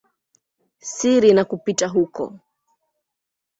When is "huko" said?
1.87-2.39